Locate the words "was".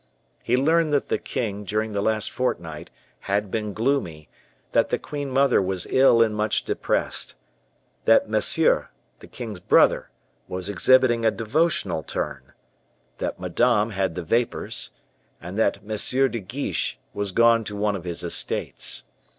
5.61-5.85, 10.47-10.69, 17.13-17.31